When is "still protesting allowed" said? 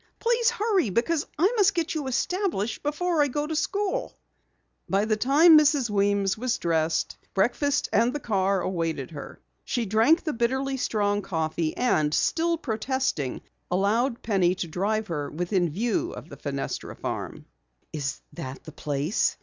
12.15-14.23